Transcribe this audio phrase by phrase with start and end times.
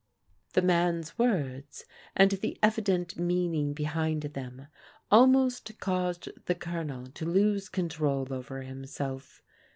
[0.53, 1.85] The man's words,
[2.17, 4.65] and the evident meaning behind them,
[5.11, 9.43] almost caused the Colonel to lose control over him self.